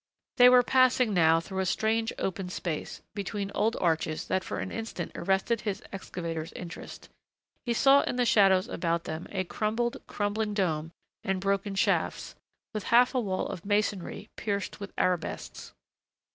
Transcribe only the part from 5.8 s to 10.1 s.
excavator's interest. He saw in the shadows about them, a crumpled,